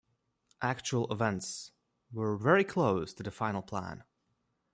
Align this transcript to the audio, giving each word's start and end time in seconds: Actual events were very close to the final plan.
Actual 0.63 1.05
events 1.13 1.73
were 2.11 2.35
very 2.35 2.63
close 2.63 3.13
to 3.13 3.21
the 3.21 3.29
final 3.29 3.61
plan. 3.61 4.03